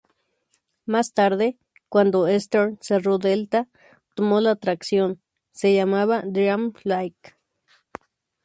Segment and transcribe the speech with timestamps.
[0.87, 3.67] Más tarde, cuando Eastern cerró Delta,
[4.15, 7.17] tomó la atracción, se llamaba Dream Flight.